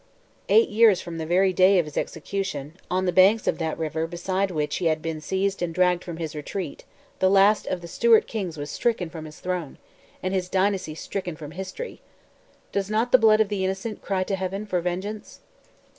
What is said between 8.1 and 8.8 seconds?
kings was